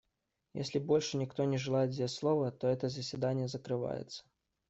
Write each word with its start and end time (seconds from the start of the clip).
Если 0.55 0.79
больше 0.79 1.17
никто 1.17 1.43
не 1.43 1.59
желает 1.59 1.91
взять 1.91 2.09
слово, 2.09 2.51
то 2.51 2.65
это 2.67 2.89
заседание 2.89 3.47
закрывается. 3.47 4.25